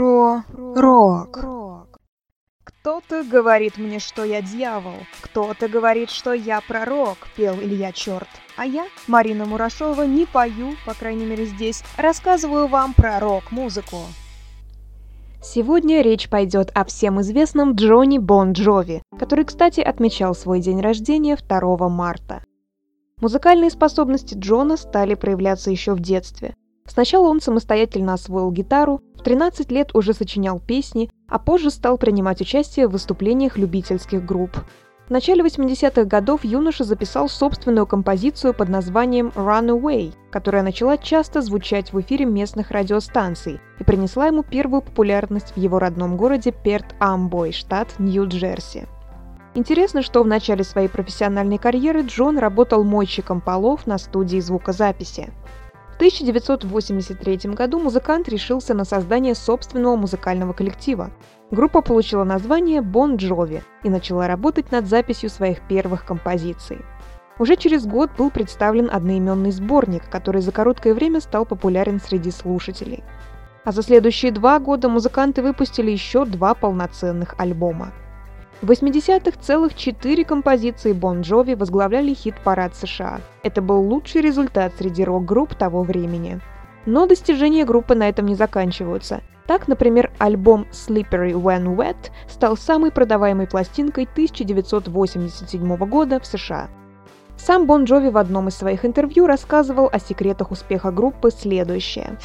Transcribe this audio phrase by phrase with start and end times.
[0.00, 1.98] Про рок.
[2.64, 8.26] Кто-то говорит мне, что я дьявол, кто-то говорит, что я пророк, пел Илья Черт.
[8.56, 13.98] А я, Марина Мурашова, не пою, по крайней мере здесь, рассказываю вам про рок-музыку.
[15.42, 21.36] Сегодня речь пойдет о всем известном Джонни Бон Джови, который, кстати, отмечал свой день рождения
[21.36, 22.42] 2 марта.
[23.20, 26.54] Музыкальные способности Джона стали проявляться еще в детстве.
[26.90, 32.40] Сначала он самостоятельно освоил гитару, в 13 лет уже сочинял песни, а позже стал принимать
[32.40, 34.56] участие в выступлениях любительских групп.
[35.06, 41.92] В начале 80-х годов юноша записал собственную композицию под названием «Runaway», которая начала часто звучать
[41.92, 48.00] в эфире местных радиостанций и принесла ему первую популярность в его родном городе Перт-Амбой, штат
[48.00, 48.88] Нью-Джерси.
[49.54, 55.30] Интересно, что в начале своей профессиональной карьеры Джон работал мойщиком полов на студии звукозаписи.
[56.00, 61.10] 1983 году музыкант решился на создание собственного музыкального коллектива.
[61.50, 66.78] Группа получила название Bon Jovi и начала работать над записью своих первых композиций.
[67.38, 73.04] Уже через год был представлен одноименный сборник, который за короткое время стал популярен среди слушателей.
[73.66, 77.92] А за следующие два года музыканты выпустили еще два полноценных альбома.
[78.62, 83.22] В 80-х целых четыре композиции Бон Джови возглавляли хит-парад США.
[83.42, 86.40] Это был лучший результат среди рок-групп того времени.
[86.84, 89.22] Но достижения группы на этом не заканчиваются.
[89.46, 96.68] Так, например, альбом Slippery When Wet стал самой продаваемой пластинкой 1987 года в США.
[97.38, 102.18] Сам Бон Джови в одном из своих интервью рассказывал о секретах успеха группы следующее.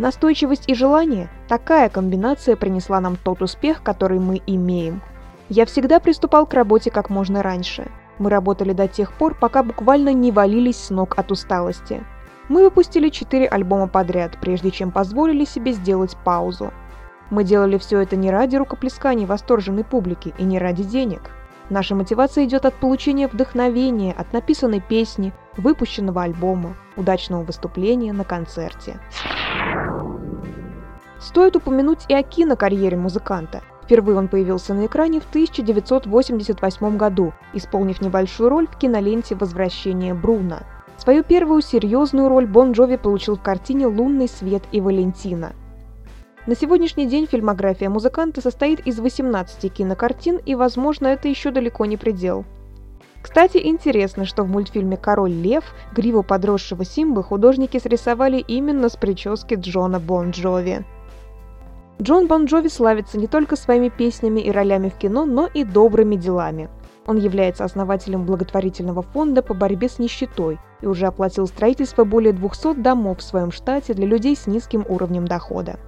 [0.00, 5.02] Настойчивость и желание– такая комбинация принесла нам тот успех, который мы имеем.
[5.50, 7.86] Я всегда приступал к работе как можно раньше.
[8.18, 12.02] Мы работали до тех пор, пока буквально не валились с ног от усталости.
[12.48, 16.72] Мы выпустили четыре альбома подряд, прежде чем позволили себе сделать паузу.
[17.28, 21.30] Мы делали все это не ради рукоплесканий восторженной публики и не ради денег.
[21.68, 28.98] Наша мотивация идет от получения вдохновения, от написанной песни, выпущенного альбома, удачного выступления на концерте.
[31.20, 33.62] Стоит упомянуть и о кинокарьере музыканта.
[33.84, 40.62] Впервые он появился на экране в 1988 году, исполнив небольшую роль в киноленте «Возвращение Бруна».
[40.96, 45.52] Свою первую серьезную роль Бон Джови получил в картине «Лунный свет и Валентина».
[46.46, 51.98] На сегодняшний день фильмография музыканта состоит из 18 кинокартин, и, возможно, это еще далеко не
[51.98, 52.44] предел.
[53.20, 59.54] Кстати, интересно, что в мультфильме «Король лев» гриву подросшего Симбы художники срисовали именно с прически
[59.54, 60.86] Джона Бон Джови.
[62.00, 66.16] Джон Бон Джови славится не только своими песнями и ролями в кино, но и добрыми
[66.16, 66.70] делами.
[67.06, 72.76] Он является основателем благотворительного фонда по борьбе с нищетой и уже оплатил строительство более 200
[72.76, 75.78] домов в своем штате для людей с низким уровнем дохода.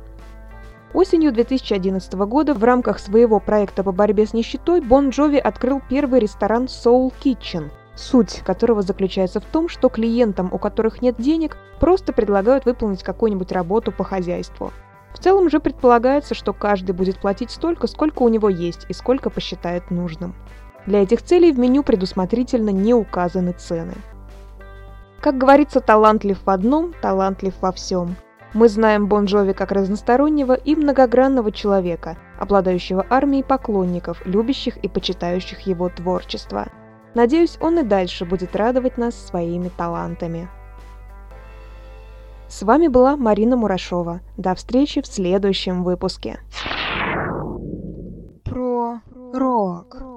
[0.92, 6.20] Осенью 2011 года в рамках своего проекта по борьбе с нищетой Бон Джови открыл первый
[6.20, 12.12] ресторан Soul Kitchen, суть которого заключается в том, что клиентам, у которых нет денег, просто
[12.12, 14.72] предлагают выполнить какую-нибудь работу по хозяйству–
[15.22, 19.90] целом же предполагается, что каждый будет платить столько, сколько у него есть и сколько посчитает
[19.90, 20.34] нужным.
[20.86, 23.94] Для этих целей в меню предусмотрительно не указаны цены.
[25.20, 28.16] Как говорится, талантлив в одном, талантлив во всем.
[28.54, 35.60] Мы знаем Бон Джови как разностороннего и многогранного человека, обладающего армией поклонников, любящих и почитающих
[35.60, 36.66] его творчество.
[37.14, 40.48] Надеюсь, он и дальше будет радовать нас своими талантами.
[42.52, 44.20] С вами была Марина Мурашова.
[44.36, 46.38] До встречи в следующем выпуске.
[48.44, 49.00] Про
[49.32, 50.11] рок.